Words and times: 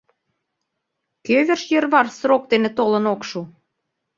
Кӧ 1.25 1.37
верч 1.47 1.63
йӧрвар 1.71 2.07
срок 2.17 2.43
дене 2.51 2.69
толын 2.77 3.05
ок 3.13 3.21
шу? 3.29 3.41